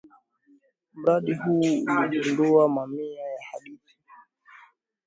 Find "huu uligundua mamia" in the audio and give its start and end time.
1.33-3.21